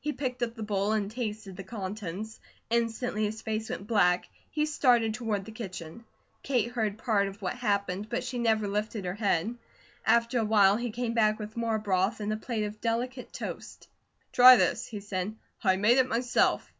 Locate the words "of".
7.26-7.42, 12.62-12.80